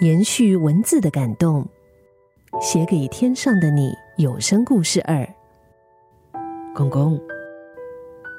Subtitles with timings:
[0.00, 1.62] 延续文字的感动，
[2.58, 3.92] 写给天上的你。
[4.16, 5.26] 有声故事二，
[6.74, 7.18] 公公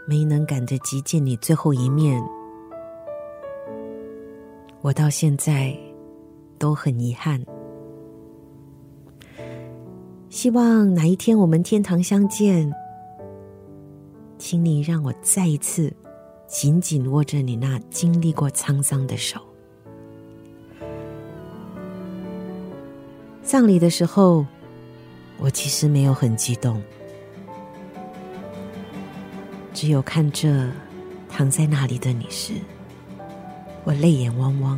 [0.08, 2.20] 没能赶得及见你最后一面，
[4.82, 5.76] 我到现在
[6.60, 7.44] 都很遗憾。
[10.30, 12.72] 希望哪一天我们天堂相见，
[14.40, 15.92] 请你让我再一次
[16.48, 19.40] 紧紧握着你那经历过沧桑的手。
[23.44, 24.46] 葬礼的时候。
[25.44, 26.80] 我其实没有很激动，
[29.74, 30.70] 只有看着
[31.28, 32.54] 躺在那里的你时，
[33.84, 34.78] 我泪眼汪汪；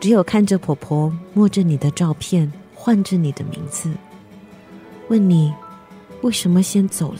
[0.00, 3.90] 只有看着婆婆摸着你的照片，唤着你的名字，
[5.08, 5.52] 问你
[6.22, 7.18] 为什么先走了。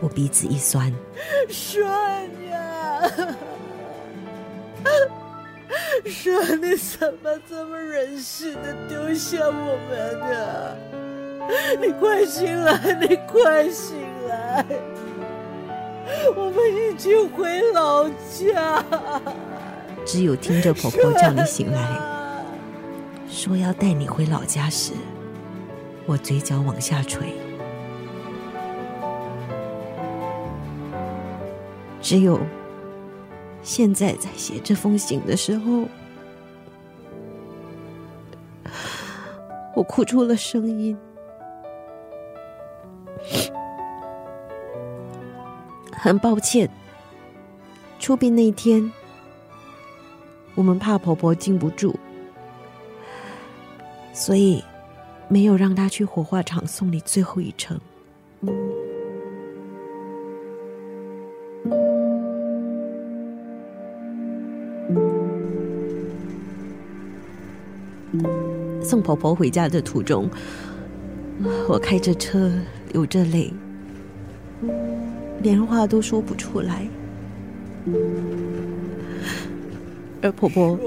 [0.00, 0.94] 我鼻子一酸，
[1.48, 1.84] 顺
[2.50, 3.00] 呀。
[6.08, 10.76] 说你怎么这么忍心的丢下我们呢？
[11.80, 13.96] 你快醒来，你快醒
[14.28, 14.64] 来！
[16.36, 18.82] 我们已经回老家。
[20.04, 22.00] 只有听着婆婆叫你醒来，
[23.28, 24.92] 说要带你回老家时，
[26.06, 27.34] 我嘴角往下垂。
[32.00, 32.38] 只有。
[33.66, 35.88] 现在在写这封信的时候，
[39.74, 40.96] 我哭出了声音。
[45.90, 46.70] 很抱歉，
[47.98, 48.92] 出殡那天，
[50.54, 51.92] 我们怕婆婆禁不住，
[54.12, 54.62] 所以
[55.26, 57.80] 没有让她去火化场送你最后一程。
[68.86, 70.30] 送婆婆回家的途中，
[71.68, 72.52] 我开着车
[72.92, 73.52] 流着泪，
[75.42, 76.86] 连话都说不出来，
[80.22, 80.78] 而婆婆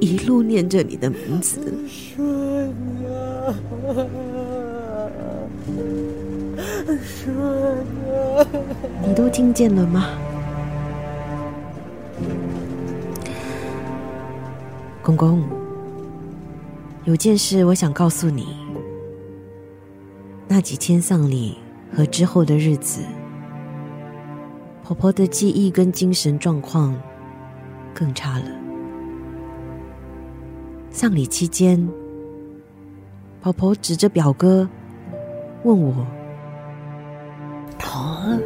[0.00, 1.60] 一路念着你的名字，
[9.06, 10.06] 你都听见了吗，
[15.02, 15.59] 公公？
[17.04, 18.46] 有件事我想告诉你，
[20.46, 21.56] 那几天丧礼
[21.96, 23.02] 和之后的日子，
[24.84, 26.94] 婆婆的记忆跟精神状况
[27.94, 28.44] 更差了。
[30.90, 31.88] 丧礼期间，
[33.40, 34.68] 婆婆指着表哥
[35.64, 36.06] 问我
[37.78, 38.38] ：“他，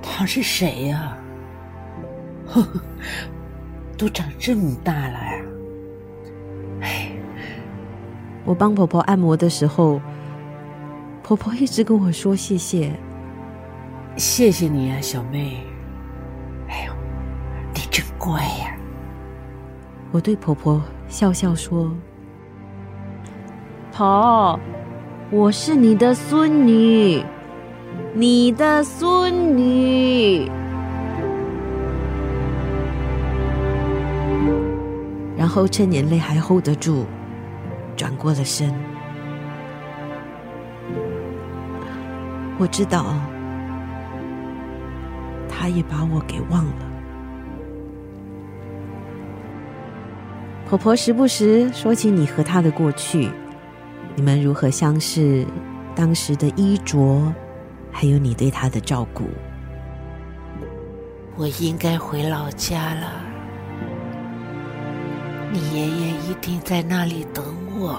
[0.00, 1.18] 他是谁呀？
[2.46, 2.80] 呵呵，
[3.98, 5.42] 都长这么大了呀！”
[8.44, 10.00] 我帮婆婆按摩的时候，
[11.22, 12.92] 婆婆一直跟我说谢谢，
[14.16, 15.62] 谢谢你啊，小妹。
[16.68, 16.92] 哎呦，
[17.72, 18.76] 你真乖呀！
[20.10, 21.90] 我对婆婆笑笑说
[23.92, 24.58] ：“婆，
[25.30, 27.24] 我是你的孙女，
[28.12, 30.50] 你的孙女。”
[35.36, 37.06] 然后趁眼泪还 hold 得住。
[38.02, 38.74] 转过了身，
[42.58, 43.14] 我知道，
[45.48, 46.72] 他也把我给忘了。
[50.68, 53.30] 婆婆时不时说起你和他的过去，
[54.16, 55.46] 你们如何相识，
[55.94, 57.32] 当时的衣着，
[57.92, 59.30] 还有你对他的照顾。
[61.36, 63.12] 我应该回老家了，
[65.52, 67.98] 你爷爷一定在那里等我。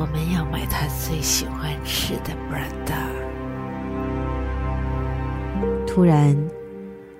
[0.00, 3.10] 我们要买他最喜欢吃的布拉达。
[5.86, 6.36] 突然，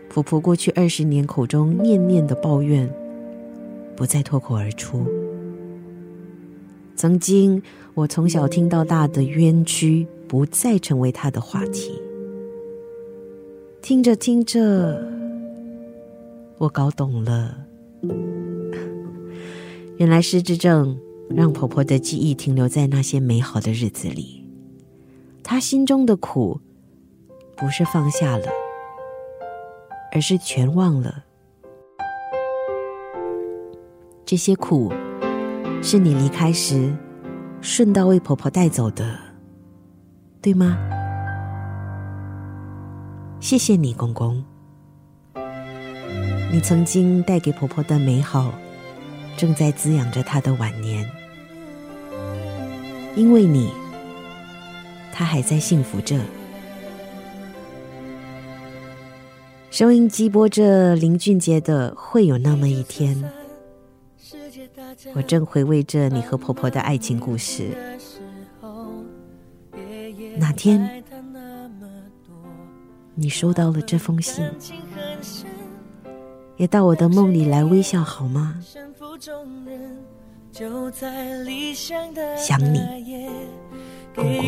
[0.08, 2.88] 婆婆过去二十年口中念念的抱怨，
[3.97, 5.05] 不再脱口而出。
[6.94, 7.61] 曾经
[7.94, 12.00] 我从小听到大的冤屈，不再成为她的话题。
[13.82, 15.05] 听着听着，
[16.58, 17.56] 我搞懂了，
[19.99, 20.99] 原来失智症。
[21.37, 24.49] 让婆婆的记忆停留在那些美好的日子里，
[25.43, 26.59] 她心中的苦，
[27.55, 28.47] 不是放下了，
[30.11, 31.25] 而是全忘了。
[34.25, 34.91] 这些苦，
[35.83, 36.97] 是你离开时，
[37.61, 39.19] 顺道为婆婆带走的，
[40.41, 40.79] 对吗？
[43.39, 44.43] 谢谢你，公公。
[46.51, 48.55] 你曾经带给婆婆的美好，
[49.38, 51.08] 正在滋养着他的晚年。
[53.14, 53.73] 因为你，
[55.12, 56.19] 他还在幸福着。
[59.70, 63.17] 收音机播着林俊杰的《会有那么一天》，
[65.14, 67.76] 我正回味着你和婆婆的爱情故事。
[70.37, 71.05] 哪天？
[73.14, 74.44] 你收到了这封信，
[76.58, 78.56] 也到我的梦里来微笑好吗？
[82.37, 82.81] 想你，
[84.12, 84.38] 公公。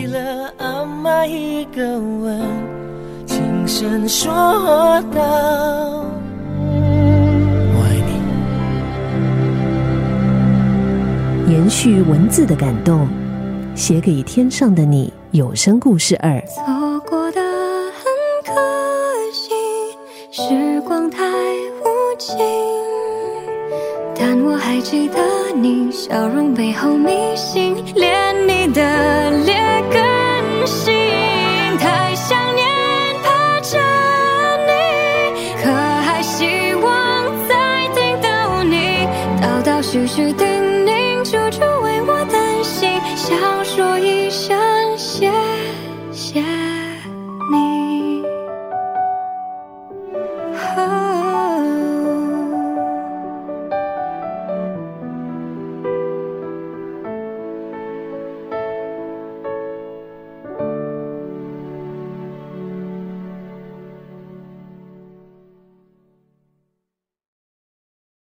[11.48, 13.08] 延续文字的感动，
[13.76, 15.12] 写给天上的你。
[15.30, 16.42] 有声故事二。
[24.90, 25.20] 记得
[25.54, 29.54] 你笑容背后迷信，连你的劣
[29.88, 30.92] 根性。
[31.78, 32.66] 太想念
[33.22, 33.78] 怕着
[34.66, 39.06] 你，可还希望再听到你
[39.40, 40.59] 道道絮絮的。